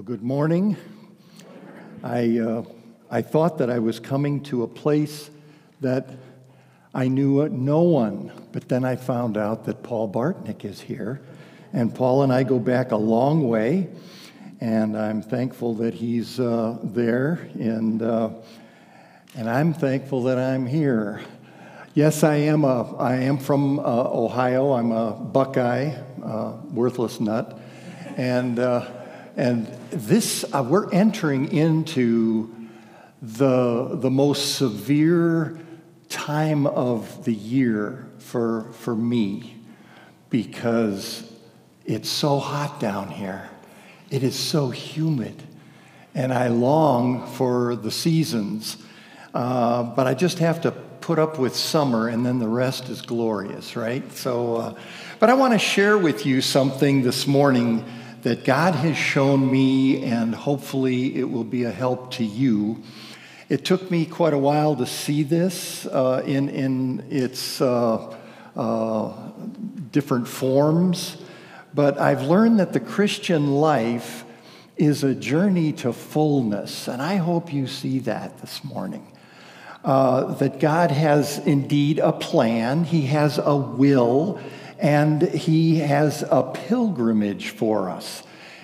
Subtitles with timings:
[0.00, 0.78] Well, good morning.
[2.02, 2.64] I, uh,
[3.10, 5.28] I thought that I was coming to a place
[5.82, 6.08] that
[6.94, 11.20] I knew no one, but then I found out that Paul Bartnick is here.
[11.74, 13.88] And Paul and I go back a long way,
[14.62, 18.30] and I'm thankful that he's uh, there, and, uh,
[19.36, 21.20] and I'm thankful that I'm here.
[21.92, 24.72] Yes, I am, a, I am from uh, Ohio.
[24.72, 25.94] I'm a Buckeye,
[26.24, 27.58] uh, worthless nut.
[28.16, 28.99] And uh,
[29.40, 32.54] and this, uh, we're entering into
[33.22, 35.58] the, the most severe
[36.10, 39.56] time of the year for, for me
[40.28, 41.32] because
[41.86, 43.48] it's so hot down here.
[44.10, 45.42] It is so humid.
[46.14, 48.76] And I long for the seasons.
[49.32, 53.00] Uh, but I just have to put up with summer, and then the rest is
[53.00, 54.12] glorious, right?
[54.12, 54.74] So, uh,
[55.18, 57.86] but I want to share with you something this morning
[58.22, 62.82] that God has shown me, and hopefully it will be a help to you.
[63.48, 68.14] It took me quite a while to see this uh, in, in its uh,
[68.54, 69.12] uh,
[69.90, 71.16] different forms,
[71.72, 74.24] but I've learned that the Christian life
[74.76, 79.06] is a journey to fullness, and I hope you see that this morning.
[79.82, 84.38] Uh, that God has indeed a plan, He has a will,
[84.80, 88.22] and He has a pilgrimage for us.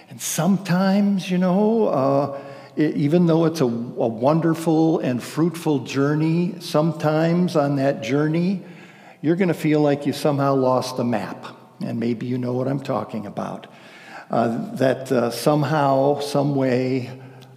[0.09, 2.41] And sometimes, you know, uh,
[2.77, 8.63] it, even though it's a, a wonderful and fruitful journey, sometimes on that journey,
[9.23, 11.47] you're going to feel like you somehow lost the map.
[11.81, 13.67] And maybe you know what I'm talking about.
[14.31, 17.11] Uh, that uh, somehow, some way,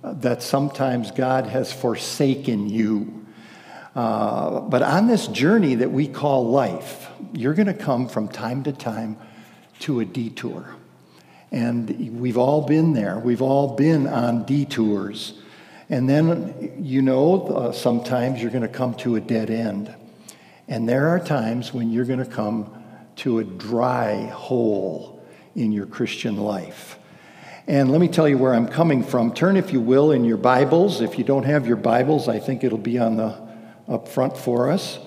[0.04, 3.19] uh, that sometimes God has forsaken you.
[4.00, 8.64] Uh, but on this journey that we call life, you're going to come from time
[8.64, 9.18] to time
[9.78, 10.74] to a detour.
[11.52, 13.20] And we've all been there.
[13.20, 15.34] We've all been on detours.
[15.90, 19.94] And then, you know, uh, sometimes you're going to come to a dead end.
[20.70, 22.72] And there are times when you're going to come
[23.18, 25.22] to a dry hole
[25.56, 26.98] in your Christian life.
[27.68, 29.34] And let me tell you where I'm coming from.
[29.34, 31.02] Turn, if you will, in your Bibles.
[31.02, 33.49] If you don't have your Bibles, I think it'll be on the
[33.90, 35.00] up front for us.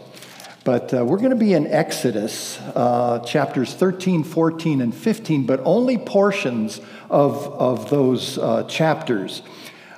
[0.65, 5.61] But uh, we're going to be in Exodus, uh, chapters 13, 14, and 15, but
[5.65, 9.43] only portions of, of those uh, chapters.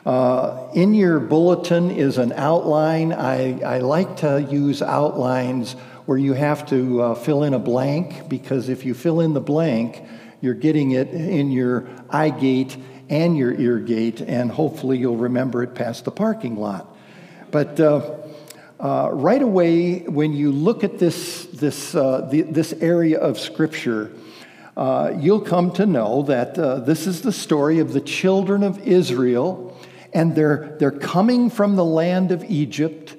[0.06, 3.12] Uh, in your bulletin is an outline.
[3.12, 5.72] I, I like to use outlines
[6.06, 9.40] where you have to uh, fill in a blank, because if you fill in the
[9.40, 10.02] blank,
[10.40, 12.76] you're getting it in your eye gate
[13.10, 16.94] and your ear gate, and hopefully you'll remember it past the parking lot.
[17.50, 17.78] But
[18.84, 24.12] uh, right away, when you look at this, this, uh, the, this area of Scripture,
[24.76, 28.78] uh, you'll come to know that uh, this is the story of the children of
[28.86, 29.74] Israel,
[30.12, 33.16] and they're, they're coming from the land of Egypt,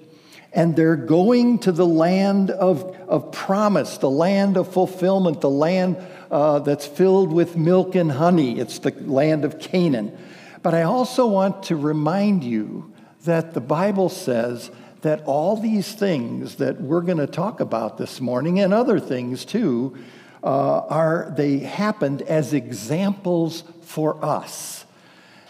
[0.54, 5.98] and they're going to the land of, of promise, the land of fulfillment, the land
[6.30, 8.60] uh, that's filled with milk and honey.
[8.60, 10.16] It's the land of Canaan.
[10.62, 12.94] But I also want to remind you
[13.24, 14.70] that the Bible says
[15.06, 19.46] that all these things that we're going to talk about this morning and other things
[19.46, 19.96] too
[20.44, 24.84] uh, are they happened as examples for us.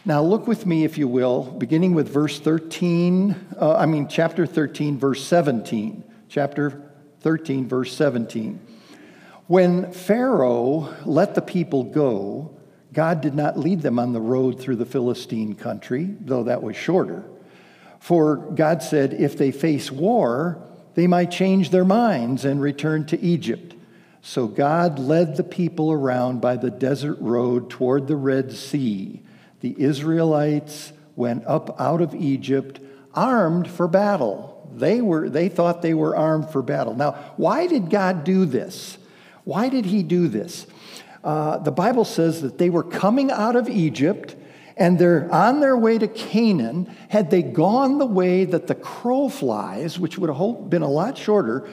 [0.04, 4.46] Now look with me if you will beginning with verse 13 uh, i mean chapter
[4.46, 6.92] 13 verse 17 chapter
[7.22, 8.60] 13 verse 17
[9.48, 12.56] when pharaoh let the people go
[12.94, 16.76] god did not lead them on the road through the philistine country though that was
[16.76, 17.24] shorter
[18.06, 20.62] for God said, if they face war,
[20.94, 23.74] they might change their minds and return to Egypt.
[24.22, 29.24] So God led the people around by the desert road toward the Red Sea.
[29.62, 32.80] The Israelites went up out of Egypt
[33.16, 34.70] armed for battle.
[34.76, 36.94] They, were, they thought they were armed for battle.
[36.94, 39.00] Now, why did God do this?
[39.46, 40.68] Why did He do this?
[41.24, 44.36] Uh, the Bible says that they were coming out of Egypt
[44.78, 46.94] and they're on their way to Canaan.
[47.10, 51.18] Had they gone the way that the crow flies, which would have been a lot
[51.18, 51.70] shorter,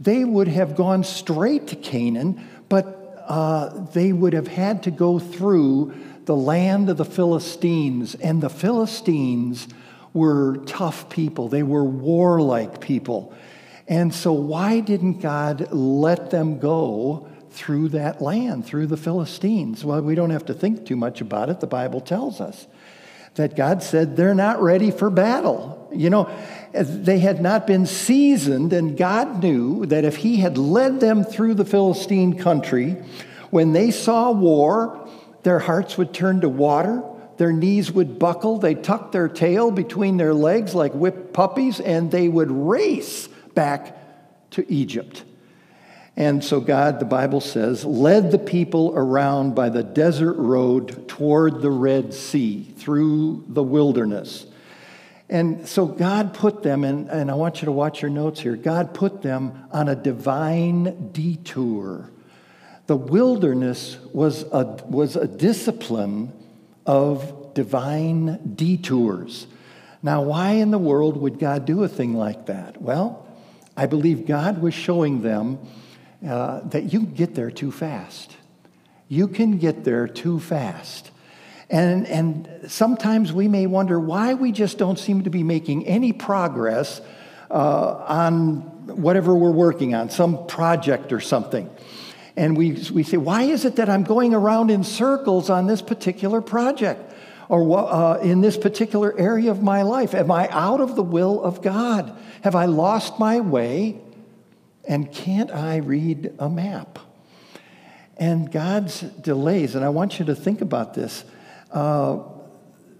[0.00, 5.18] they would have gone straight to Canaan, but uh, they would have had to go
[5.18, 5.94] through
[6.24, 8.14] the land of the Philistines.
[8.14, 9.68] And the Philistines
[10.14, 13.34] were tough people, they were warlike people.
[13.86, 17.28] And so, why didn't God let them go
[17.58, 19.84] through that land, through the Philistines.
[19.84, 21.58] Well, we don't have to think too much about it.
[21.58, 22.68] The Bible tells us
[23.34, 25.88] that God said they're not ready for battle.
[25.92, 26.30] You know,
[26.72, 31.54] they had not been seasoned, and God knew that if He had led them through
[31.54, 32.92] the Philistine country,
[33.50, 35.08] when they saw war,
[35.42, 37.02] their hearts would turn to water,
[37.38, 42.10] their knees would buckle, they'd tuck their tail between their legs like whipped puppies, and
[42.12, 43.96] they would race back
[44.50, 45.24] to Egypt.
[46.18, 51.62] And so God, the Bible says, led the people around by the desert road toward
[51.62, 54.44] the Red Sea through the wilderness.
[55.28, 58.56] And so God put them, in, and I want you to watch your notes here,
[58.56, 62.10] God put them on a divine detour.
[62.88, 66.32] The wilderness was a, was a discipline
[66.84, 69.46] of divine detours.
[70.02, 72.82] Now, why in the world would God do a thing like that?
[72.82, 73.24] Well,
[73.76, 75.60] I believe God was showing them
[76.26, 78.36] uh, that you get there too fast.
[79.08, 81.10] You can get there too fast.
[81.70, 86.12] And, and sometimes we may wonder why we just don't seem to be making any
[86.12, 87.00] progress
[87.50, 88.60] uh, on
[88.96, 91.70] whatever we're working on, some project or something.
[92.36, 95.82] And we, we say, why is it that I'm going around in circles on this
[95.82, 97.12] particular project
[97.48, 100.14] or uh, in this particular area of my life?
[100.14, 102.16] Am I out of the will of God?
[102.42, 104.00] Have I lost my way?
[104.88, 106.98] And can't I read a map?
[108.16, 111.24] And God's delays, and I want you to think about this.
[111.70, 112.20] Uh,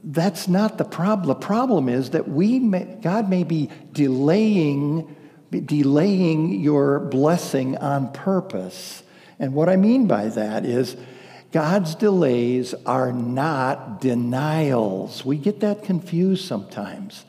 [0.04, 1.26] that's not the problem.
[1.26, 5.16] The problem is that we may, God may be delaying,
[5.50, 9.02] delaying your blessing on purpose.
[9.40, 10.96] And what I mean by that is
[11.50, 15.24] God's delays are not denials.
[15.24, 17.24] We get that confused sometimes.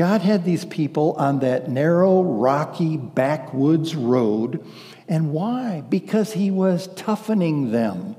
[0.00, 4.64] God had these people on that narrow, rocky, backwoods road.
[5.06, 5.82] And why?
[5.86, 8.16] Because He was toughening them.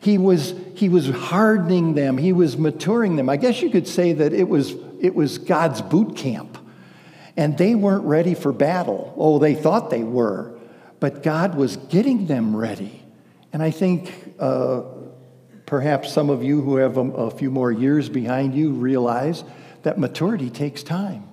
[0.00, 2.16] He was, he was hardening them.
[2.16, 3.28] He was maturing them.
[3.28, 6.56] I guess you could say that it was, it was God's boot camp.
[7.36, 9.12] And they weren't ready for battle.
[9.14, 10.58] Oh, they thought they were.
[10.98, 13.02] But God was getting them ready.
[13.52, 14.80] And I think uh,
[15.66, 19.44] perhaps some of you who have a, a few more years behind you realize
[19.82, 21.24] that maturity takes time.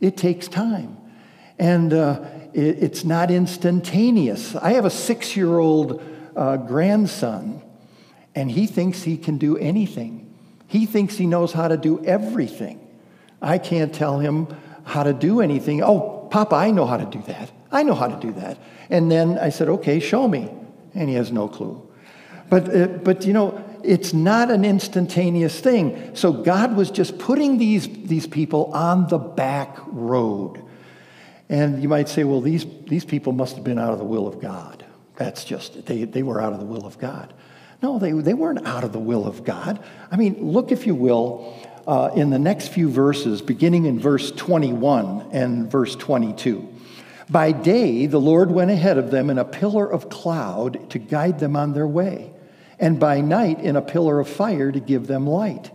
[0.00, 0.96] It takes time.
[1.58, 4.56] And uh, it, it's not instantaneous.
[4.56, 6.02] I have a six year old
[6.34, 7.62] uh, grandson,
[8.34, 10.32] and he thinks he can do anything.
[10.66, 12.80] He thinks he knows how to do everything.
[13.42, 14.46] I can't tell him
[14.84, 15.82] how to do anything.
[15.82, 17.50] Oh, Papa, I know how to do that.
[17.72, 18.58] I know how to do that.
[18.88, 20.50] And then I said, okay, show me.
[20.94, 21.86] And he has no clue.
[22.48, 26.14] But, uh, but you know, it's not an instantaneous thing.
[26.14, 30.62] So God was just putting these, these people on the back road.
[31.48, 34.26] And you might say, well, these, these people must have been out of the will
[34.26, 34.84] of God.
[35.16, 37.34] That's just, they, they were out of the will of God.
[37.82, 39.82] No, they, they weren't out of the will of God.
[40.10, 44.30] I mean, look, if you will, uh, in the next few verses, beginning in verse
[44.32, 46.68] 21 and verse 22.
[47.28, 51.38] By day, the Lord went ahead of them in a pillar of cloud to guide
[51.38, 52.32] them on their way
[52.80, 55.70] and by night in a pillar of fire to give them light,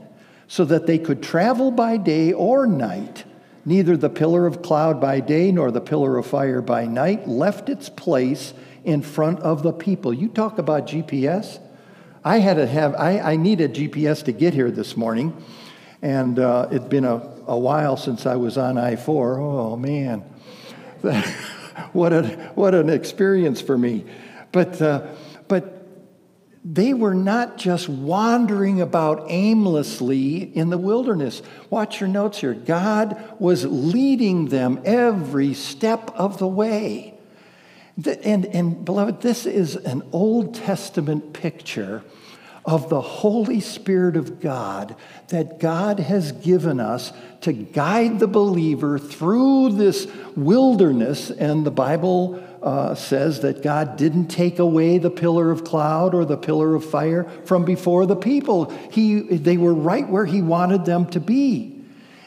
[0.48, 3.24] so that they could travel by day or night.
[3.63, 7.69] Neither the pillar of cloud by day nor the pillar of fire by night left
[7.69, 8.54] its place
[8.84, 10.13] in front of the people.
[10.13, 11.60] You talk about GPS.
[12.24, 15.36] I had to have, I, I needed GPS to get here this morning,
[16.02, 17.18] and uh, it'd been a,
[17.48, 19.40] a while since I was on I 4.
[19.40, 20.22] Oh, man.
[21.94, 22.24] what, a,
[22.56, 24.06] what an experience for me.
[24.52, 25.07] But, uh,
[25.48, 25.85] but
[26.68, 31.44] they were not just wandering about aimlessly in the wilderness.
[31.69, 32.56] Watch your notes here.
[32.56, 37.14] God was leading them every step of the way.
[38.04, 42.04] And, and beloved, this is an Old Testament picture
[42.66, 44.95] of the Holy Spirit of God
[45.28, 51.30] that God has given us to guide the believer through this wilderness.
[51.30, 56.26] And the Bible uh, says that God didn't take away the pillar of cloud or
[56.26, 58.72] the pillar of fire from before the people.
[58.90, 61.80] He, they were right where He wanted them to be.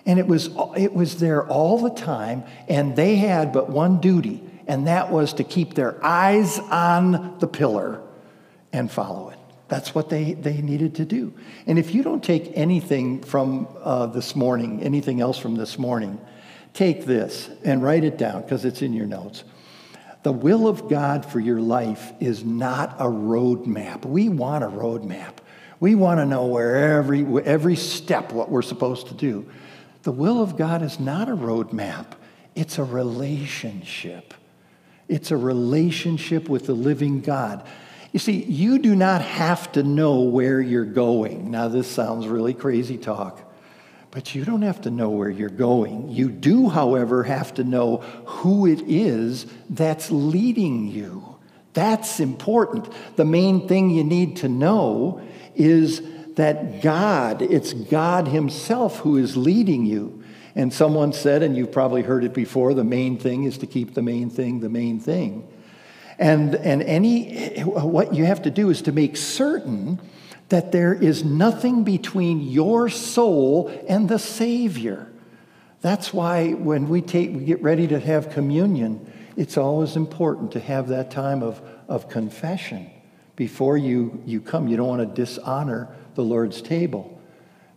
[0.06, 4.40] And it was, it was there all the time, and they had but one duty,
[4.68, 8.00] and that was to keep their eyes on the pillar
[8.72, 9.38] and follow it.
[9.66, 11.34] That's what they, they needed to do.
[11.66, 16.18] And if you don't take anything from uh, this morning, anything else from this morning,
[16.72, 19.44] take this and write it down because it's in your notes.
[20.28, 24.04] The will of God for your life is not a roadmap.
[24.04, 25.36] We want a roadmap.
[25.80, 29.48] We want to know where every, every step what we're supposed to do.
[30.02, 32.08] The will of God is not a roadmap,
[32.54, 34.34] it's a relationship.
[35.08, 37.66] It's a relationship with the living God.
[38.12, 41.50] You see, you do not have to know where you're going.
[41.50, 43.47] Now, this sounds really crazy talk.
[44.10, 46.08] But you don't have to know where you're going.
[46.08, 51.36] You do, however, have to know who it is that's leading you.
[51.74, 52.88] That's important.
[53.16, 55.20] The main thing you need to know
[55.54, 56.02] is
[56.34, 60.24] that God, it's God Himself who is leading you.
[60.54, 63.94] And someone said, and you've probably heard it before, the main thing is to keep
[63.94, 65.46] the main thing the main thing.
[66.18, 70.00] And, and any, what you have to do is to make certain
[70.48, 75.10] that there is nothing between your soul and the Savior.
[75.80, 80.60] That's why when we, take, we get ready to have communion, it's always important to
[80.60, 82.90] have that time of, of confession
[83.36, 84.66] before you, you come.
[84.66, 87.14] You don't want to dishonor the Lord's table.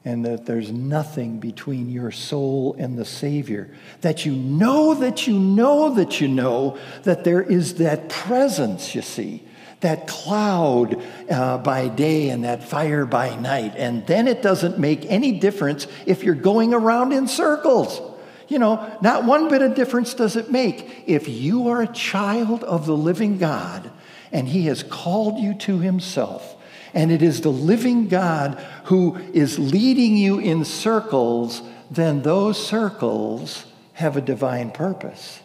[0.04, 3.70] And that there's nothing between your soul and the Savior.
[4.00, 9.04] That you know that you know that you know that there is that presence, you
[9.04, 9.44] see
[9.82, 13.74] that cloud uh, by day and that fire by night.
[13.76, 18.00] And then it doesn't make any difference if you're going around in circles.
[18.48, 21.04] You know, not one bit of difference does it make.
[21.08, 23.92] If you are a child of the living God
[24.32, 26.56] and He has called you to Himself,
[26.94, 33.66] and it is the living God who is leading you in circles, then those circles
[33.94, 35.40] have a divine purpose.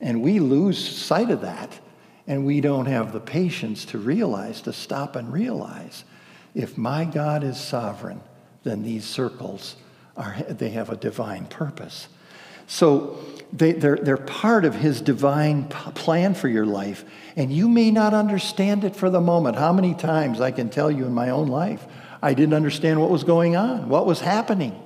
[0.00, 1.78] And we lose sight of that
[2.26, 6.04] and we don't have the patience to realize, to stop and realize,
[6.54, 8.20] if my God is sovereign,
[8.62, 9.76] then these circles
[10.16, 12.08] are, they have a divine purpose.
[12.66, 13.18] So
[13.52, 17.04] they, they're, they're part of his divine plan for your life.
[17.36, 19.56] And you may not understand it for the moment.
[19.56, 21.84] How many times I can tell you in my own life,
[22.22, 24.80] I didn't understand what was going on, what was happening.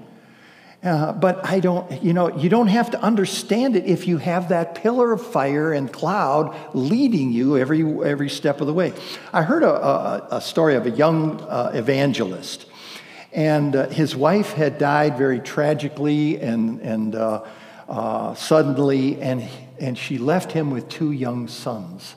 [0.84, 4.50] Uh, but I don't, you know, you don't have to understand it if you have
[4.50, 8.92] that pillar of fire and cloud leading you every, every step of the way.
[9.32, 12.66] I heard a, a, a story of a young uh, evangelist,
[13.32, 17.44] and uh, his wife had died very tragically and, and uh,
[17.88, 19.42] uh, suddenly, and,
[19.80, 22.14] and she left him with two young sons.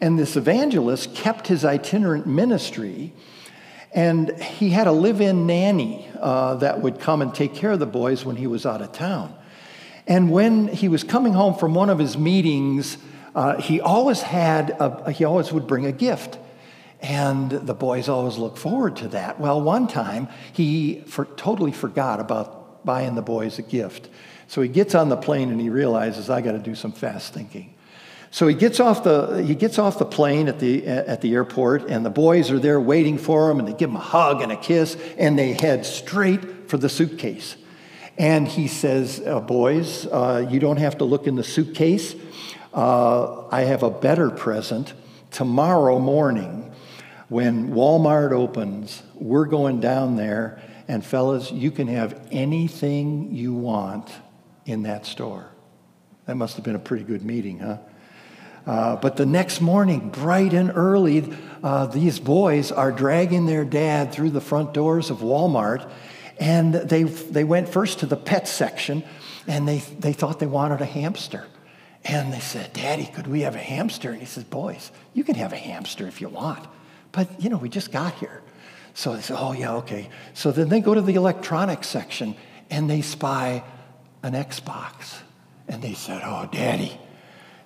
[0.00, 3.12] And this evangelist kept his itinerant ministry
[3.96, 7.78] and he had a live in nanny uh, that would come and take care of
[7.78, 9.34] the boys when he was out of town.
[10.06, 12.98] And when he was coming home from one of his meetings,
[13.34, 16.38] uh, he always had, a, he always would bring a gift.
[17.00, 19.40] And the boys always looked forward to that.
[19.40, 24.10] Well, one time he for, totally forgot about buying the boys a gift.
[24.46, 27.32] So he gets on the plane and he realizes, I got to do some fast
[27.32, 27.72] thinking.
[28.36, 31.88] So he gets off the, he gets off the plane at the, at the airport,
[31.88, 34.52] and the boys are there waiting for him, and they give him a hug and
[34.52, 37.56] a kiss, and they head straight for the suitcase.
[38.18, 42.14] And he says, uh, Boys, uh, you don't have to look in the suitcase.
[42.74, 44.92] Uh, I have a better present.
[45.30, 46.74] Tomorrow morning,
[47.30, 54.12] when Walmart opens, we're going down there, and fellas, you can have anything you want
[54.66, 55.48] in that store.
[56.26, 57.78] That must have been a pretty good meeting, huh?
[58.66, 61.32] Uh, but the next morning, bright and early,
[61.62, 65.88] uh, these boys are dragging their dad through the front doors of Walmart.
[66.38, 69.04] And they, they went first to the pet section
[69.46, 71.46] and they, they thought they wanted a hamster.
[72.04, 74.10] And they said, Daddy, could we have a hamster?
[74.10, 76.66] And he says, Boys, you can have a hamster if you want.
[77.12, 78.42] But, you know, we just got here.
[78.94, 80.08] So they said, Oh, yeah, okay.
[80.34, 82.36] So then they go to the electronics section
[82.70, 83.64] and they spy
[84.22, 85.20] an Xbox.
[85.68, 86.98] And they said, Oh, Daddy,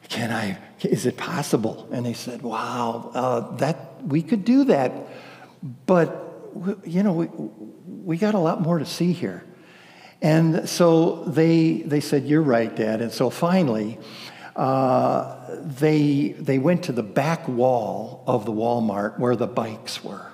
[0.08, 1.88] can I, is it possible?
[1.92, 4.92] And they said, wow, uh, that, we could do that,
[5.86, 6.26] but,
[6.84, 7.26] you know, we,
[7.86, 9.44] we got a lot more to see here.
[10.22, 13.00] And so they, they said, you're right, Dad.
[13.00, 13.98] And so finally,
[14.56, 20.26] uh, they, they went to the back wall of the Walmart where the bikes were.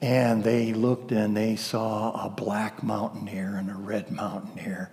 [0.00, 4.90] And they looked and they saw a black mountaineer and a red mountaineer.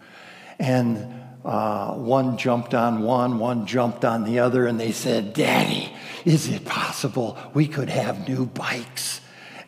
[0.59, 1.13] And
[1.45, 5.93] uh, one jumped on one, one jumped on the other, and they said, Daddy,
[6.25, 9.21] is it possible we could have new bikes?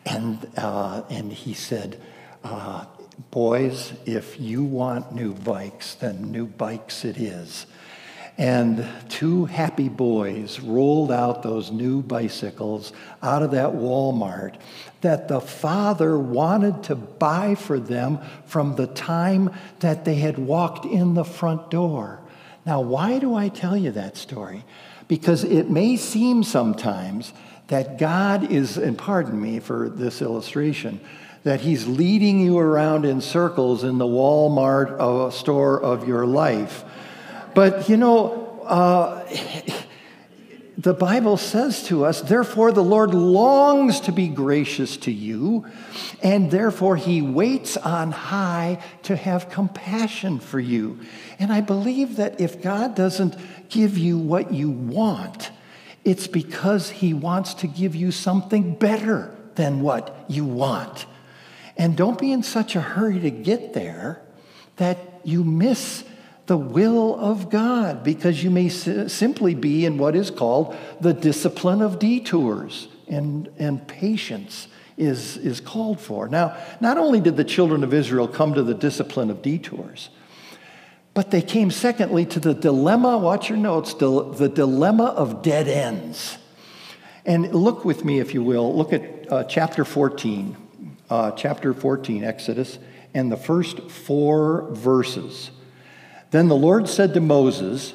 [0.04, 2.00] And, uh, and he said,
[2.42, 2.84] uh,
[3.30, 7.66] Boys, if you want new bikes, then new bikes it is.
[8.38, 14.54] And two happy boys rolled out those new bicycles out of that Walmart
[15.00, 20.84] that the father wanted to buy for them from the time that they had walked
[20.84, 22.20] in the front door.
[22.64, 24.64] Now, why do I tell you that story?
[25.08, 27.32] Because it may seem sometimes
[27.68, 31.00] that God is, and pardon me for this illustration,
[31.42, 36.84] that He's leading you around in circles in the Walmart uh, store of your life
[37.58, 39.28] but you know, uh,
[40.78, 45.66] the Bible says to us, therefore the Lord longs to be gracious to you,
[46.22, 51.00] and therefore he waits on high to have compassion for you.
[51.40, 53.34] And I believe that if God doesn't
[53.68, 55.50] give you what you want,
[56.04, 61.06] it's because he wants to give you something better than what you want.
[61.76, 64.22] And don't be in such a hurry to get there
[64.76, 66.04] that you miss
[66.48, 71.82] the will of God because you may simply be in what is called the discipline
[71.82, 76.26] of detours and, and patience is, is called for.
[76.26, 80.08] Now, not only did the children of Israel come to the discipline of detours,
[81.12, 86.38] but they came, secondly, to the dilemma, watch your notes, the dilemma of dead ends.
[87.26, 90.56] And look with me, if you will, look at uh, chapter 14,
[91.10, 92.78] uh, chapter 14, Exodus,
[93.12, 95.50] and the first four verses.
[96.30, 97.94] Then the Lord said to Moses,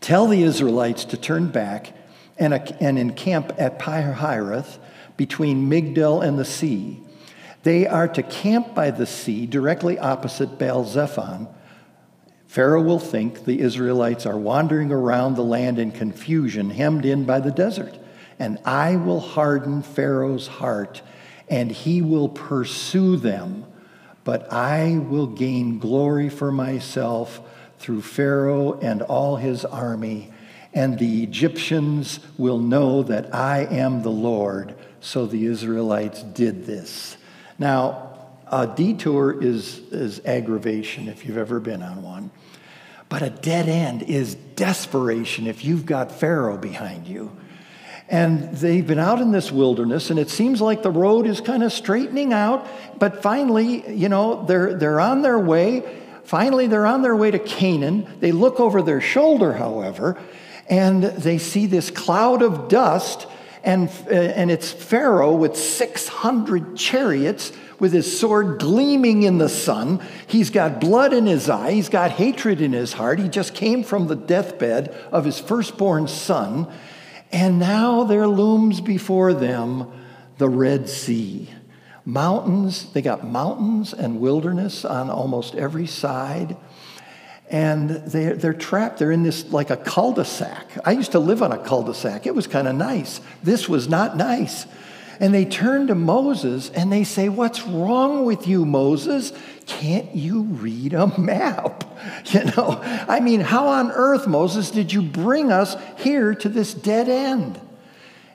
[0.00, 1.92] Tell the Israelites to turn back
[2.38, 4.78] and, and encamp at Pi-hahiroth
[5.16, 6.98] between Migdol and the sea.
[7.62, 11.46] They are to camp by the sea directly opposite Baal Zephon.
[12.46, 17.38] Pharaoh will think the Israelites are wandering around the land in confusion, hemmed in by
[17.40, 17.98] the desert.
[18.38, 21.02] And I will harden Pharaoh's heart,
[21.48, 23.66] and he will pursue them
[24.30, 27.40] but I will gain glory for myself
[27.80, 30.32] through Pharaoh and all his army,
[30.72, 34.76] and the Egyptians will know that I am the Lord.
[35.00, 37.16] So the Israelites did this.
[37.58, 42.30] Now, a detour is, is aggravation if you've ever been on one.
[43.08, 47.36] But a dead end is desperation if you've got Pharaoh behind you.
[48.10, 51.62] And they've been out in this wilderness, and it seems like the road is kind
[51.62, 52.66] of straightening out.
[52.98, 55.84] But finally, you know, they're, they're on their way.
[56.24, 58.08] Finally, they're on their way to Canaan.
[58.18, 60.18] They look over their shoulder, however,
[60.68, 63.28] and they see this cloud of dust,
[63.62, 70.00] and, and it's Pharaoh with 600 chariots with his sword gleaming in the sun.
[70.26, 71.72] He's got blood in his eye.
[71.72, 73.20] He's got hatred in his heart.
[73.20, 76.70] He just came from the deathbed of his firstborn son.
[77.32, 79.90] And now there looms before them
[80.38, 81.48] the Red Sea.
[82.04, 86.56] Mountains, they got mountains and wilderness on almost every side.
[87.50, 88.98] And they're, they're trapped.
[88.98, 90.66] They're in this like a cul de sac.
[90.84, 92.26] I used to live on a cul de sac.
[92.26, 93.20] It was kind of nice.
[93.42, 94.66] This was not nice.
[95.20, 99.32] And they turn to Moses and they say, What's wrong with you, Moses?
[99.66, 101.84] Can't you read a map?
[102.32, 106.72] You know, I mean, how on earth, Moses, did you bring us here to this
[106.72, 107.60] dead end?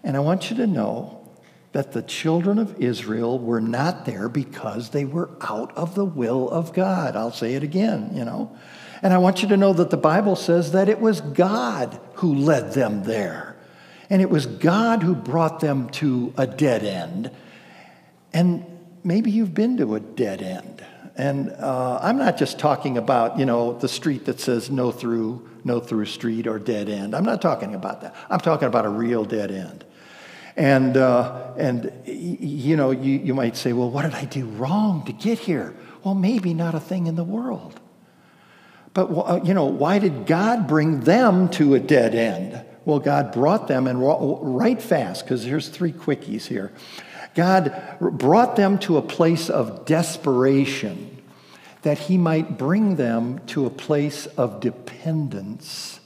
[0.03, 1.27] And I want you to know
[1.71, 6.49] that the children of Israel were not there because they were out of the will
[6.49, 7.15] of God.
[7.15, 8.55] I'll say it again, you know.
[9.01, 12.35] And I want you to know that the Bible says that it was God who
[12.35, 13.54] led them there.
[14.09, 17.31] And it was God who brought them to a dead end.
[18.33, 18.65] And
[19.03, 20.85] maybe you've been to a dead end.
[21.17, 25.49] And uh, I'm not just talking about, you know, the street that says no through,
[25.63, 27.15] no through street or dead end.
[27.15, 28.15] I'm not talking about that.
[28.29, 29.85] I'm talking about a real dead end.
[30.57, 35.05] And, uh, and you know, you, you might say, well, what did I do wrong
[35.05, 35.75] to get here?
[36.03, 37.79] Well, maybe not a thing in the world.
[38.93, 42.65] But, uh, you know, why did God bring them to a dead end?
[42.85, 46.71] Well, God brought them, and right fast, because here's three quickies here.
[47.33, 51.11] God brought them to a place of desperation
[51.81, 55.99] that He might bring them to a place of dependence,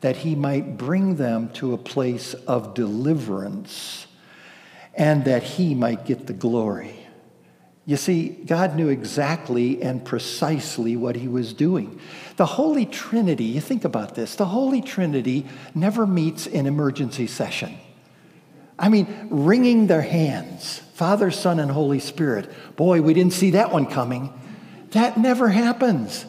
[0.00, 4.06] that He might bring them to a place of deliverance,
[4.94, 7.03] and that He might get the glory.
[7.86, 12.00] You see, God knew exactly and precisely what he was doing.
[12.36, 17.76] The Holy Trinity, you think about this, the Holy Trinity never meets in emergency session.
[18.78, 22.50] I mean, wringing their hands, Father, Son, and Holy Spirit.
[22.74, 24.32] Boy, we didn't see that one coming.
[24.90, 26.24] That never happens.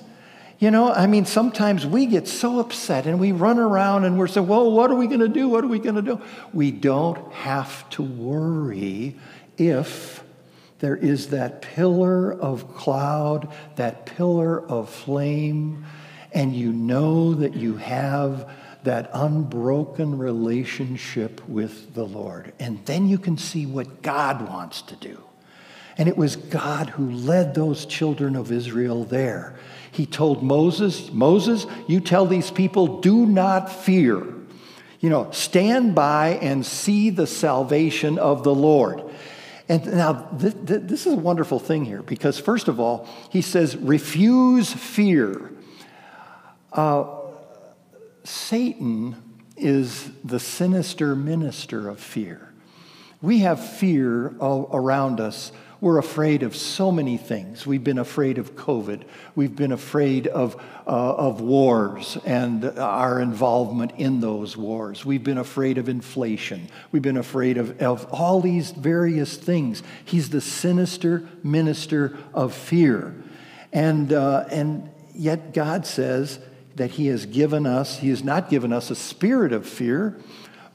[0.59, 4.27] You know, I mean, sometimes we get so upset and we run around and we're
[4.27, 5.49] saying, well, what are we going to do?
[5.49, 6.21] What are we going to do?
[6.53, 9.17] We don't have to worry
[9.57, 10.23] if
[10.85, 15.83] there is that pillar of cloud, that pillar of flame,
[16.31, 18.47] and you know that you have
[18.83, 22.53] that unbroken relationship with the Lord.
[22.59, 25.23] And then you can see what God wants to do.
[25.97, 29.55] And it was God who led those children of Israel there.
[29.91, 34.23] He told Moses, Moses, you tell these people, do not fear.
[34.99, 39.01] You know, stand by and see the salvation of the Lord.
[39.67, 43.75] And now, this, this is a wonderful thing here because, first of all, he says,
[43.75, 45.51] refuse fear.
[46.71, 47.05] Uh,
[48.23, 49.15] Satan
[49.57, 52.53] is the sinister minister of fear.
[53.21, 57.67] We have fear all around us We're afraid of so many things.
[57.67, 59.03] We've been afraid of COVID.
[59.35, 60.55] We've been afraid of,
[60.87, 65.05] uh, of wars and our involvement in those wars.
[65.05, 66.69] We've been afraid of inflation.
[66.91, 69.83] We've been afraid of, of all these various things.
[70.05, 73.13] He's the sinister minister of fear.
[73.73, 76.39] And, uh, and yet God says
[76.75, 80.17] that He has given us, He has not given us a spirit of fear,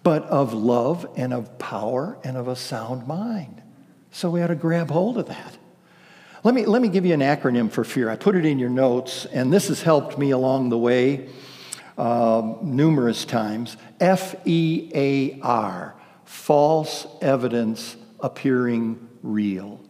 [0.03, 3.63] but of love and of power and of a sound mind.
[4.13, 5.57] So we ought to grab hold of that.
[6.43, 8.09] Let me, let me give you an acronym for fear.
[8.09, 11.29] I put it in your notes, and this has helped me along the way
[11.99, 13.77] uh, numerous times.
[14.01, 15.95] F E A R,
[16.25, 19.81] false evidence appearing real.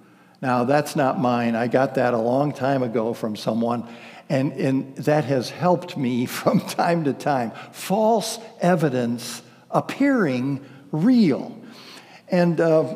[0.43, 1.55] Now, that's not mine.
[1.55, 3.89] I got that a long time ago from someone,
[4.29, 7.53] and, and that has helped me from time to time.
[7.73, 11.57] False evidence appearing real.
[12.29, 12.95] And uh,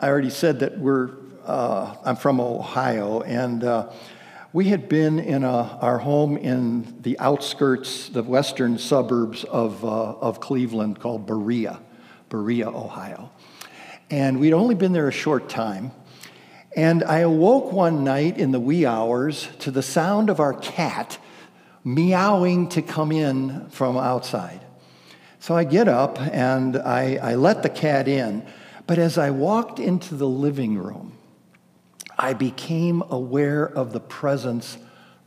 [0.00, 1.10] I already said that we're,
[1.44, 3.90] uh, I'm from Ohio, and uh,
[4.52, 9.88] we had been in a, our home in the outskirts, the western suburbs of, uh,
[9.88, 11.80] of Cleveland called Berea,
[12.28, 13.32] Berea, Ohio.
[14.08, 15.90] And we'd only been there a short time.
[16.76, 21.18] And I awoke one night in the wee hours to the sound of our cat
[21.82, 24.60] meowing to come in from outside.
[25.40, 28.46] So I get up and I, I let the cat in.
[28.88, 31.12] But as I walked into the living room,
[32.18, 34.78] I became aware of the presence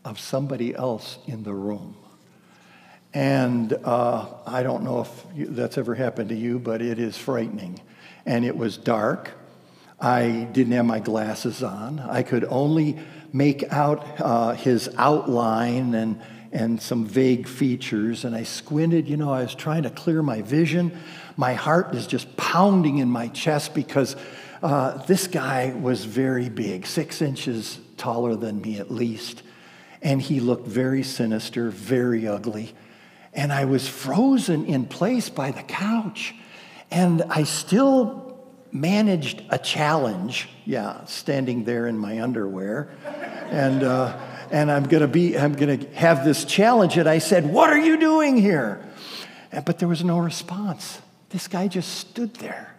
[0.03, 1.95] of somebody else in the room.
[3.13, 7.79] And uh, I don't know if that's ever happened to you, but it is frightening.
[8.25, 9.29] And it was dark.
[9.99, 11.99] I didn't have my glasses on.
[11.99, 12.97] I could only
[13.31, 16.19] make out uh, his outline and,
[16.51, 18.25] and some vague features.
[18.25, 20.97] And I squinted, you know, I was trying to clear my vision
[21.41, 24.15] my heart is just pounding in my chest because
[24.61, 29.41] uh, this guy was very big, six inches taller than me at least.
[30.03, 32.75] And he looked very sinister, very ugly.
[33.33, 36.35] And I was frozen in place by the couch.
[36.91, 40.47] And I still managed a challenge.
[40.65, 42.91] Yeah, standing there in my underwear.
[43.49, 44.15] and, uh,
[44.51, 46.97] and I'm going to be, I'm going to have this challenge.
[46.97, 48.87] And I said, What are you doing here?
[49.65, 51.01] But there was no response.
[51.31, 52.75] This guy just stood there.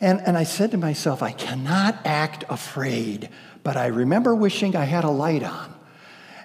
[0.00, 3.28] And, and I said to myself, I cannot act afraid,
[3.62, 5.74] but I remember wishing I had a light on.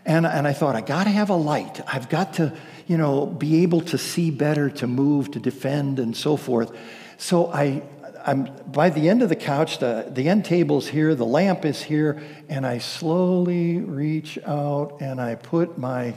[0.06, 1.82] And, and I thought, I got to have a light.
[1.88, 2.56] I've got to,
[2.88, 6.76] you know, be able to see better, to move, to defend, and so forth.
[7.18, 7.84] So I,
[8.26, 11.82] I'm by the end of the couch, the, the end table's here, the lamp is
[11.82, 16.14] here, and I slowly reach out and I put my,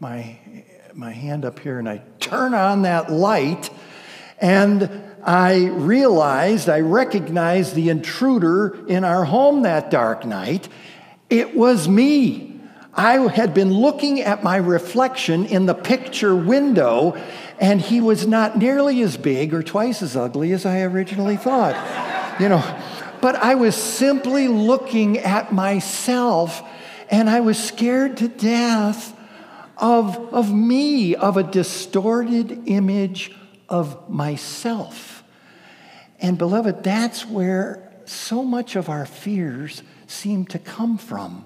[0.00, 0.38] my,
[0.94, 3.70] my hand up here and I turn on that light
[4.42, 4.90] and
[5.24, 10.68] I realized, I recognized the intruder in our home that dark night.
[11.30, 12.60] It was me.
[12.92, 17.16] I had been looking at my reflection in the picture window,
[17.60, 22.40] and he was not nearly as big or twice as ugly as I originally thought.
[22.40, 22.80] you know,
[23.20, 26.68] but I was simply looking at myself,
[27.08, 29.16] and I was scared to death
[29.78, 33.30] of, of me, of a distorted image
[33.72, 35.24] of myself.
[36.20, 41.44] And beloved, that's where so much of our fears seem to come from.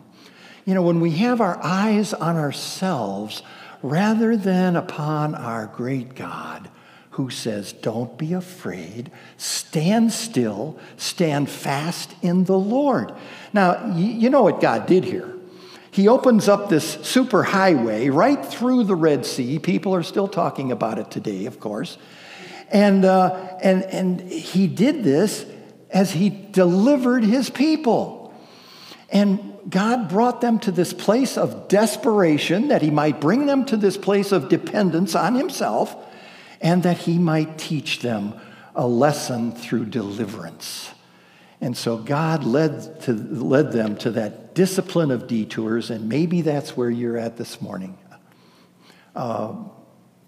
[0.67, 3.43] You know, when we have our eyes on ourselves
[3.83, 6.69] rather than upon our great God,
[7.11, 13.15] who says, Don't be afraid, stand still, stand fast in the Lord.
[13.55, 15.33] Now, you know what God did here.
[15.91, 19.59] He opens up this super highway right through the Red Sea.
[19.59, 21.97] People are still talking about it today, of course.
[22.70, 25.46] And, uh, and, and he did this
[25.90, 28.35] as he delivered his people.
[29.11, 33.76] And God brought them to this place of desperation that he might bring them to
[33.76, 35.94] this place of dependence on himself
[36.61, 38.35] and that he might teach them
[38.74, 40.90] a lesson through deliverance.
[41.61, 46.76] And so God led, to, led them to that discipline of detours, and maybe that's
[46.76, 47.96] where you're at this morning.
[49.14, 49.55] Uh,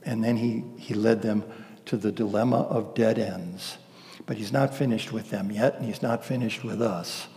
[0.03, 1.45] and then he, he led them
[1.89, 3.79] to the dilemma of dead ends.
[4.27, 7.29] But he's not finished with them yet, and he's not finished with us.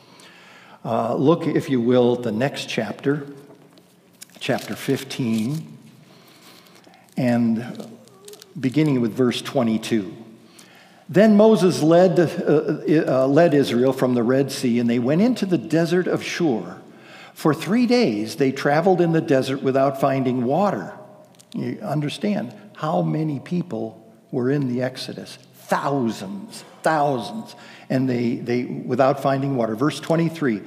[0.84, 3.28] Uh, look, if you will, the next chapter,
[4.40, 5.78] chapter 15,
[7.16, 7.98] and
[8.60, 10.14] beginning with verse 22.
[11.08, 15.46] Then Moses led, uh, uh, led Israel from the Red Sea, and they went into
[15.46, 16.82] the desert of Shur.
[17.34, 20.98] For three days they traveled in the desert without finding water.
[21.54, 24.01] You understand how many people
[24.32, 27.56] were in the Exodus thousands, thousands,
[27.90, 29.76] and they, they without finding water.
[29.76, 30.62] Verse 23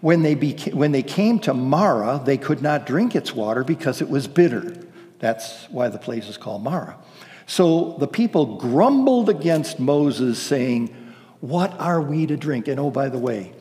[0.00, 4.02] when they, beca- when they came to Marah, they could not drink its water because
[4.02, 4.76] it was bitter.
[5.18, 6.96] That's why the place is called Marah.
[7.46, 10.94] So the people grumbled against Moses, saying,
[11.40, 12.68] What are we to drink?
[12.68, 13.52] And oh, by the way,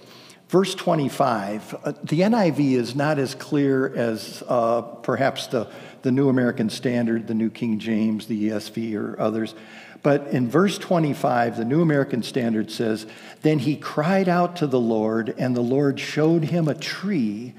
[0.56, 5.70] verse 25, uh, the NIV is not as clear as uh, perhaps the,
[6.02, 9.54] the New American Standard, the New King James, the ESV, or others.
[10.02, 13.06] But in verse 25, the New American Standard says,
[13.42, 17.54] Then he cried out to the Lord, and the Lord showed him a tree,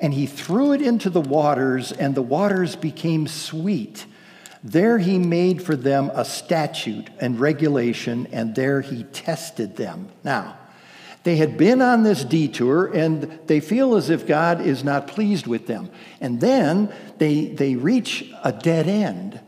[0.00, 4.06] and he threw it into the waters, and the waters became sweet.
[4.64, 10.08] There he made for them a statute and regulation, and there he tested them.
[10.24, 10.56] Now,
[11.22, 15.46] they had been on this detour and they feel as if God is not pleased
[15.46, 15.90] with them.
[16.20, 19.40] And then they, they reach a dead end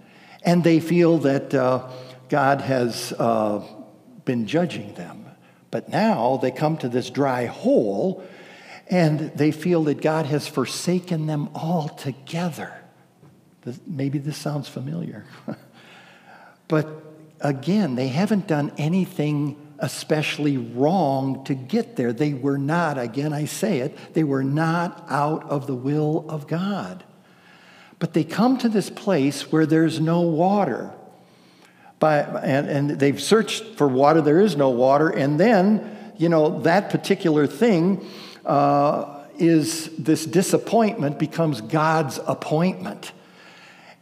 [0.45, 1.89] and they feel that uh,
[2.29, 3.63] God has uh,
[4.25, 5.25] been judging them.
[5.71, 8.23] But now they come to this dry hole
[8.89, 12.75] and they feel that God has forsaken them altogether.
[13.87, 15.25] Maybe this sounds familiar.
[16.69, 16.87] but
[17.41, 22.13] again, they haven't done anything especially wrong to get there.
[22.13, 26.47] They were not, again, I say it, they were not out of the will of
[26.47, 27.05] God.
[27.99, 30.93] But they come to this place where there's no water
[31.99, 36.61] by, and, and they've searched for water, there is no water, and then, you know,
[36.63, 38.05] that particular thing
[38.45, 43.13] uh, is this disappointment becomes God's appointment.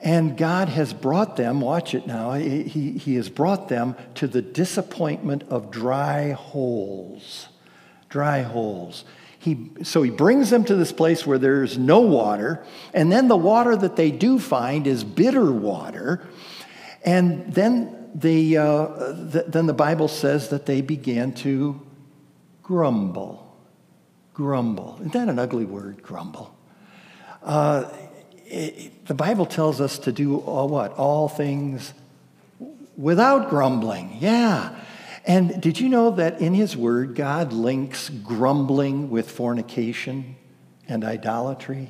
[0.03, 4.41] And God has brought them, watch it now, he, he has brought them to the
[4.41, 7.49] disappointment of dry holes.
[8.09, 9.05] Dry holes.
[9.39, 13.37] He, so he brings them to this place where there's no water, and then the
[13.37, 16.27] water that they do find is bitter water.
[17.05, 21.81] And then, the, uh, the, then the Bible says that they began to
[22.63, 23.57] grumble.
[24.35, 24.97] Grumble.
[25.01, 26.55] Isn't that an ugly word, grumble?
[27.43, 27.91] Uh,
[28.51, 30.93] it, the Bible tells us to do all what?
[30.93, 31.95] All things
[32.97, 34.17] without grumbling.
[34.21, 34.77] Yeah.
[35.25, 40.37] And did you know that in His Word, God links grumbling with fornication
[40.89, 41.89] and idolatry?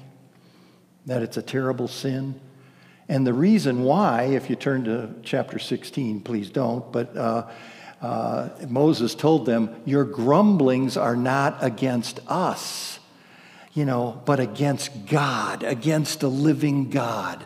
[1.07, 2.41] That it's a terrible sin?
[3.09, 7.49] And the reason why, if you turn to chapter 16, please don't, but uh,
[8.01, 13.00] uh, Moses told them, Your grumblings are not against us,
[13.73, 17.45] you know, but against God, against the living God.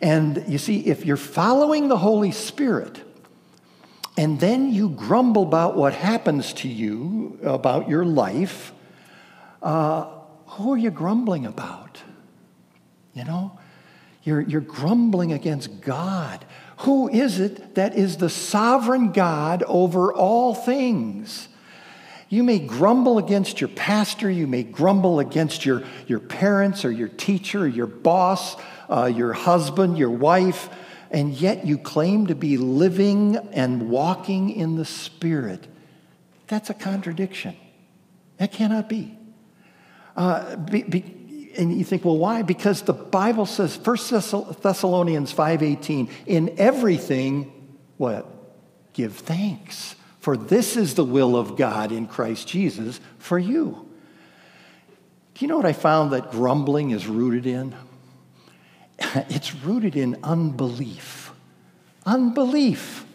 [0.00, 3.02] And you see, if you're following the Holy Spirit,
[4.16, 8.72] and then you grumble about what happens to you, about your life,
[9.62, 10.10] uh,
[10.46, 12.02] who are you grumbling about?
[13.14, 13.58] You know?
[14.22, 16.44] You're, you're grumbling against God.
[16.78, 21.48] Who is it that is the sovereign God over all things?
[22.30, 27.08] You may grumble against your pastor, you may grumble against your, your parents or your
[27.08, 28.56] teacher, or your boss,
[28.88, 30.68] uh, your husband, your wife,
[31.10, 35.66] and yet you claim to be living and walking in the Spirit.
[36.46, 37.56] That's a contradiction.
[38.36, 39.18] That cannot be.
[40.16, 42.42] Uh, be, be and you think, well, why?
[42.42, 43.96] Because the Bible says, 1
[44.62, 48.24] Thessalonians 5.18, in everything, what?
[48.92, 49.96] Give thanks.
[50.20, 53.88] For this is the will of God in Christ Jesus for you.
[55.34, 57.74] Do you know what I found that grumbling is rooted in?
[59.30, 61.32] It's rooted in unbelief.
[62.04, 63.06] Unbelief.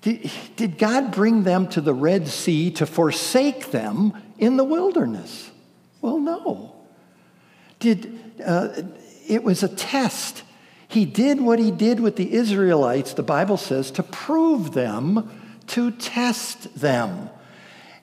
[0.00, 5.50] Did, did God bring them to the Red Sea to forsake them in the wilderness?
[6.00, 6.72] Well, no
[7.82, 8.68] did, uh,
[9.28, 10.44] it was a test.
[10.88, 15.41] He did what he did with the Israelites, the Bible says, to prove them,
[15.72, 17.28] to test them.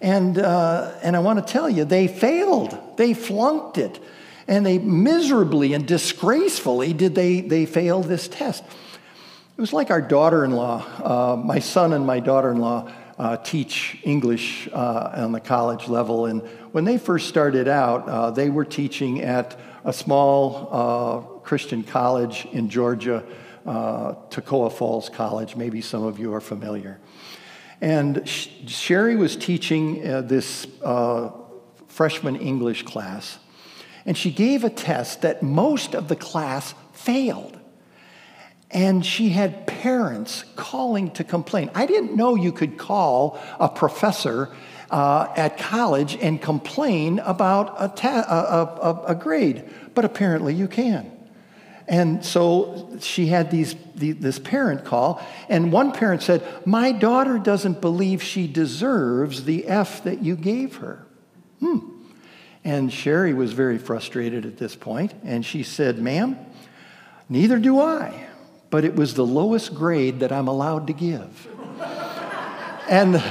[0.01, 2.77] And, uh, and I want to tell you, they failed.
[2.97, 3.99] They flunked it.
[4.47, 8.63] And they miserably and disgracefully did they, they fail this test.
[8.63, 12.91] It was like our daughter in law, uh, my son and my daughter in law
[13.19, 16.25] uh, teach English uh, on the college level.
[16.25, 21.83] And when they first started out, uh, they were teaching at a small uh, Christian
[21.83, 23.23] college in Georgia,
[23.65, 25.55] Toccoa Falls College.
[25.57, 26.99] Maybe some of you are familiar.
[27.81, 31.31] And Sherry was teaching uh, this uh,
[31.87, 33.39] freshman English class,
[34.05, 37.57] and she gave a test that most of the class failed.
[38.71, 41.71] And she had parents calling to complain.
[41.73, 44.55] I didn't know you could call a professor
[44.91, 50.67] uh, at college and complain about a, ta- a, a, a grade, but apparently you
[50.67, 51.18] can.
[51.89, 57.39] And so she had these, the, this parent call, and one parent said, My daughter
[57.39, 61.07] doesn't believe she deserves the F that you gave her.
[61.59, 61.79] Hmm.
[62.63, 66.37] And Sherry was very frustrated at this point, and she said, Ma'am,
[67.27, 68.27] neither do I,
[68.69, 71.47] but it was the lowest grade that I'm allowed to give.
[72.87, 73.23] and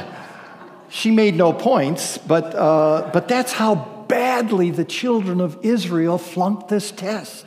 [0.89, 3.77] she made no points, but, uh, but that's how
[4.09, 7.47] badly the children of Israel flunked this test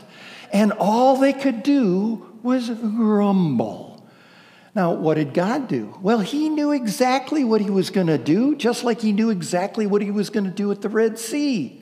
[0.51, 4.05] and all they could do was grumble.
[4.73, 5.97] Now, what did God do?
[6.01, 9.85] Well, He knew exactly what He was going to do, just like He knew exactly
[9.85, 11.81] what He was going to do at the Red Sea.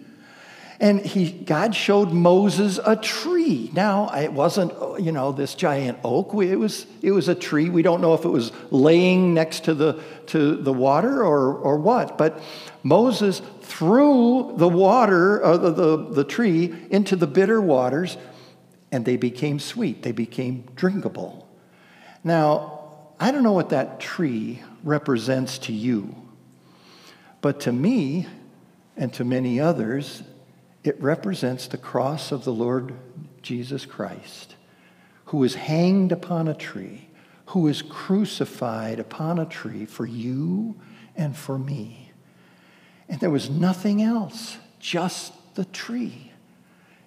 [0.82, 3.69] And he, God showed Moses a tree.
[3.73, 6.34] Now, it wasn't, you know, this giant oak.
[6.36, 7.69] It was, it was a tree.
[7.69, 11.77] We don't know if it was laying next to the, to the water or, or
[11.77, 12.17] what.
[12.17, 12.41] But
[12.82, 18.15] Moses threw the water, uh, the, the, the tree, into the bitter waters,
[18.91, 21.47] and they became sweet, they became drinkable.
[22.23, 22.80] Now,
[23.19, 26.15] I don't know what that tree represents to you,
[27.41, 28.28] but to me
[28.97, 30.23] and to many others,
[30.84, 32.93] it represents the cross of the Lord
[33.41, 34.56] Jesus Christ,
[35.25, 37.10] who was hanged upon a tree,
[37.47, 40.80] who was crucified upon a tree for you
[41.15, 42.12] and for me.
[43.08, 46.29] And there was nothing else, just the tree.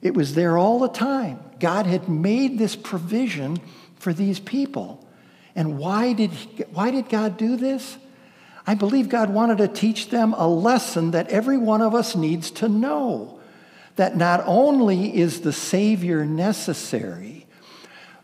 [0.03, 1.41] It was there all the time.
[1.61, 3.59] God had made this provision
[3.97, 5.07] for these people.
[5.55, 6.33] And why did,
[6.73, 7.97] why did God do this?
[8.67, 12.51] I believe God wanted to teach them a lesson that every one of us needs
[12.53, 13.41] to know
[13.97, 17.47] that not only is the Savior necessary,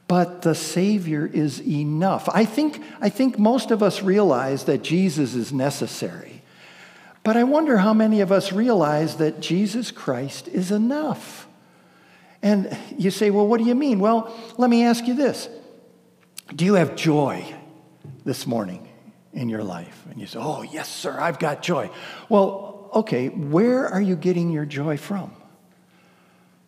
[0.06, 2.28] but the Savior is enough.
[2.32, 6.42] I think, I think most of us realize that Jesus is necessary.
[7.22, 11.47] But I wonder how many of us realize that Jesus Christ is enough.
[12.42, 13.98] And you say, well, what do you mean?
[13.98, 15.48] Well, let me ask you this
[16.54, 17.54] Do you have joy
[18.24, 18.88] this morning
[19.32, 20.04] in your life?
[20.10, 21.90] And you say, oh, yes, sir, I've got joy.
[22.28, 25.32] Well, okay, where are you getting your joy from?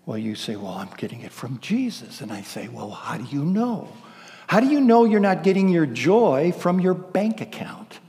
[0.07, 2.21] Well, you say, well, I'm getting it from Jesus.
[2.21, 3.89] And I say, well, how do you know?
[4.49, 8.01] How do you know you're not getting your joy from your bank account?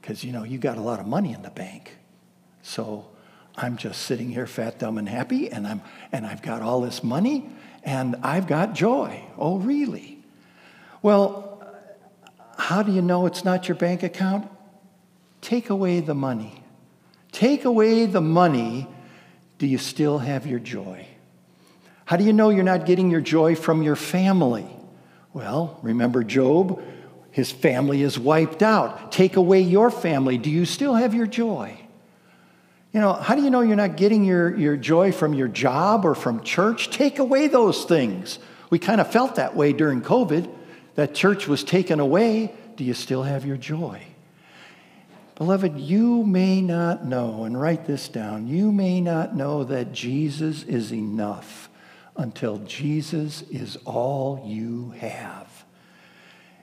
[0.00, 1.98] Because, you know, you got a lot of money in the bank.
[2.62, 3.06] So
[3.56, 7.04] I'm just sitting here fat, dumb, and happy, and, I'm, and I've got all this
[7.04, 7.48] money,
[7.84, 9.22] and I've got joy.
[9.38, 10.18] Oh, really?
[11.02, 11.64] Well,
[12.58, 14.50] how do you know it's not your bank account?
[15.40, 16.62] Take away the money.
[17.30, 18.88] Take away the money,
[19.58, 21.06] do you still have your joy?
[22.06, 24.66] How do you know you're not getting your joy from your family?
[25.32, 26.82] Well, remember Job?
[27.30, 29.10] His family is wiped out.
[29.10, 30.38] Take away your family.
[30.38, 31.83] Do you still have your joy?
[32.94, 36.04] You know, how do you know you're not getting your, your joy from your job
[36.04, 36.90] or from church?
[36.90, 38.38] Take away those things.
[38.70, 40.48] We kind of felt that way during COVID,
[40.94, 42.54] that church was taken away.
[42.76, 44.00] Do you still have your joy?
[45.34, 50.62] Beloved, you may not know, and write this down, you may not know that Jesus
[50.62, 51.68] is enough
[52.16, 55.64] until Jesus is all you have.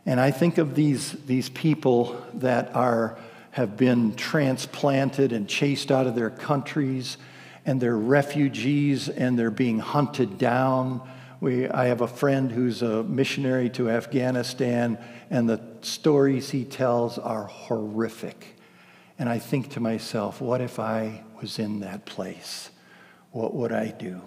[0.06, 3.20] And I think of these, these people that are
[3.52, 7.18] have been transplanted and chased out of their countries,
[7.66, 11.08] and they're refugees and they're being hunted down.
[11.42, 14.98] We, I have a friend who's a missionary to Afghanistan,
[15.30, 18.58] and the stories he tells are horrific.
[19.20, 22.70] And I think to myself, what if I was in that place?
[23.32, 24.22] What would I do?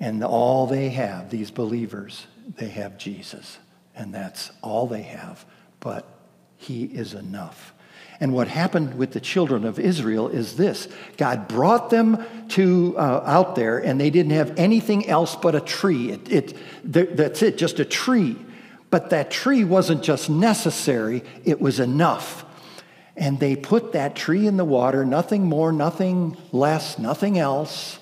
[0.00, 3.58] And all they have, these believers, they have Jesus.
[3.94, 5.44] And that's all they have.
[5.78, 6.06] But
[6.56, 7.74] He is enough.
[8.20, 13.22] And what happened with the children of Israel is this God brought them to uh,
[13.24, 16.12] out there, and they didn't have anything else but a tree.
[16.12, 18.36] It, it, that's it, just a tree.
[18.90, 22.44] But that tree wasn't just necessary, it was enough.
[23.16, 27.98] And they put that tree in the water, nothing more, nothing less, nothing else.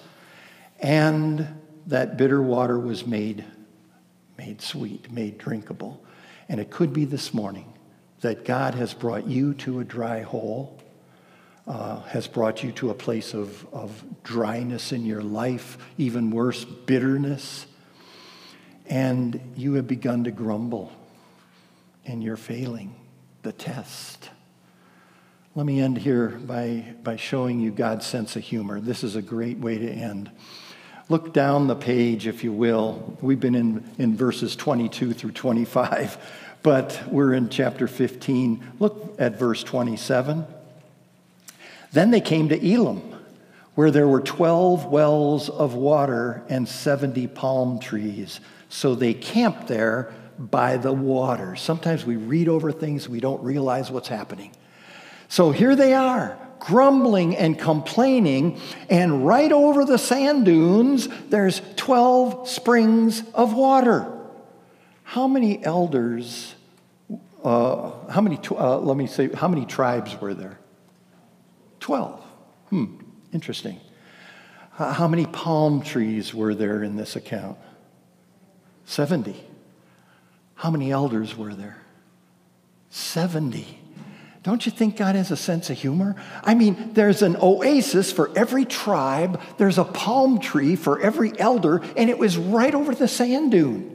[0.80, 1.46] And
[1.86, 3.44] that bitter water was made,
[4.36, 6.02] made sweet, made drinkable.
[6.48, 7.71] And it could be this morning
[8.22, 10.80] that God has brought you to a dry hole,
[11.66, 16.64] uh, has brought you to a place of, of dryness in your life, even worse,
[16.64, 17.66] bitterness,
[18.86, 20.92] and you have begun to grumble
[22.04, 22.94] and you're failing
[23.42, 24.30] the test.
[25.54, 28.80] Let me end here by, by showing you God's sense of humor.
[28.80, 30.30] This is a great way to end.
[31.12, 33.18] Look down the page, if you will.
[33.20, 36.16] We've been in, in verses 22 through 25
[36.62, 38.72] but we're in chapter 15.
[38.78, 40.46] Look at verse 27.
[41.92, 43.02] Then they came to Elim,
[43.74, 48.40] where there were 12 wells of water and 70 palm trees.
[48.70, 51.56] So they camped there by the water.
[51.56, 54.52] Sometimes we read over things, we don't realize what's happening.
[55.28, 62.48] So here they are, grumbling and complaining, and right over the sand dunes, there's 12
[62.48, 64.06] springs of water.
[65.02, 66.54] How many elders,
[67.42, 70.60] uh, how many, uh, let me say, how many tribes were there?
[71.80, 72.20] 12.
[72.70, 72.84] Hmm,
[73.32, 73.80] interesting.
[74.70, 77.58] How many palm trees were there in this account?
[78.84, 79.34] 70.
[80.54, 81.82] How many elders were there?
[82.90, 83.81] 70.
[84.42, 86.16] Don't you think God has a sense of humor?
[86.42, 91.82] I mean, there's an oasis for every tribe, there's a palm tree for every elder,
[91.96, 93.92] and it was right over the sand dune.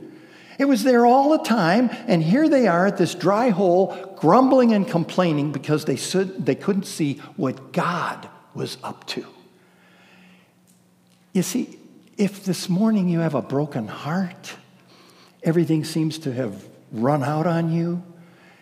[0.57, 4.73] It was there all the time, and here they are at this dry hole, grumbling
[4.73, 9.25] and complaining because they, they couldn't see what God was up to.
[11.33, 11.77] You see,
[12.17, 14.55] if this morning you have a broken heart,
[15.43, 18.01] everything seems to have run out on you,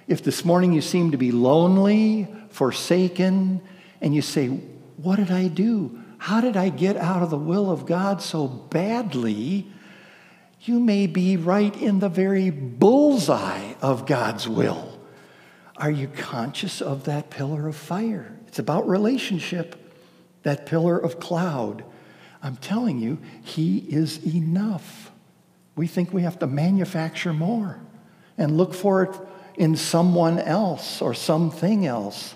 [0.07, 3.61] if this morning you seem to be lonely, forsaken,
[4.01, 5.99] and you say, What did I do?
[6.17, 9.71] How did I get out of the will of God so badly?
[10.61, 14.99] You may be right in the very bullseye of God's will.
[15.77, 18.35] Are you conscious of that pillar of fire?
[18.47, 19.75] It's about relationship,
[20.43, 21.83] that pillar of cloud.
[22.41, 25.11] I'm telling you, He is enough.
[25.75, 27.79] We think we have to manufacture more
[28.37, 29.19] and look for it
[29.57, 32.35] in someone else or something else.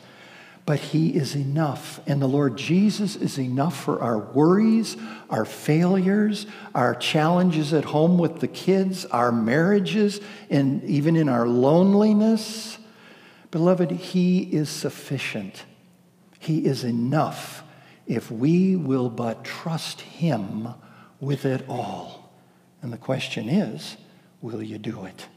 [0.65, 1.99] But He is enough.
[2.05, 4.97] And the Lord Jesus is enough for our worries,
[5.29, 6.45] our failures,
[6.75, 12.77] our challenges at home with the kids, our marriages, and even in our loneliness.
[13.51, 15.65] Beloved, He is sufficient.
[16.39, 17.63] He is enough
[18.05, 20.67] if we will but trust Him
[21.19, 22.31] with it all.
[22.81, 23.97] And the question is
[24.41, 25.27] will you do it?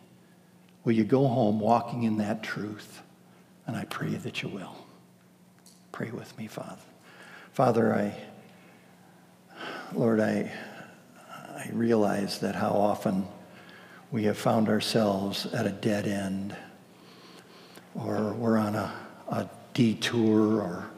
[0.84, 3.02] Will you go home walking in that truth?
[3.66, 4.74] And I pray that you will.
[5.92, 6.82] Pray with me, Father.
[7.52, 8.14] Father, I,
[9.94, 10.50] Lord, I,
[11.30, 13.26] I realize that how often
[14.10, 16.56] we have found ourselves at a dead end,
[17.94, 18.92] or we're on a,
[19.28, 20.90] a detour, or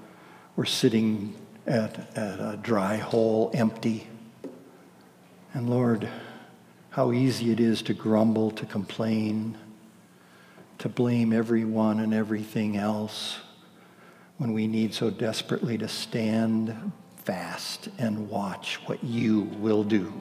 [0.57, 1.35] we're sitting
[1.67, 4.07] at, at a dry hole empty.
[5.53, 6.09] And Lord,
[6.91, 9.59] how easy it is to grumble, to complain,
[10.79, 13.39] to blame everyone and everything else
[14.39, 16.93] when we need so desperately to stand
[17.25, 20.13] fast and watch what you will do.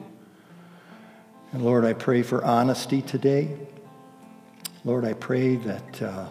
[1.52, 3.56] And Lord, I pray for honesty today.
[4.84, 6.28] Lord, I pray that uh,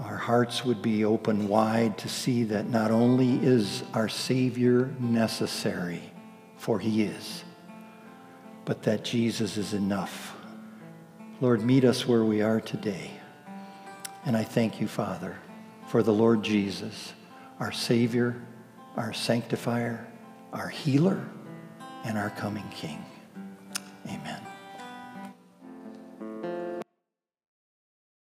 [0.00, 6.02] our hearts would be open wide to see that not only is our Savior necessary,
[6.56, 7.44] for he is,
[8.64, 10.34] but that Jesus is enough.
[11.40, 13.10] Lord, meet us where we are today.
[14.24, 15.36] And I thank you, Father,
[15.88, 17.12] for the Lord Jesus,
[17.58, 18.40] our Savior,
[18.96, 20.06] our sanctifier,
[20.52, 21.26] our healer,
[22.04, 23.04] and our coming King.
[24.06, 24.51] Amen.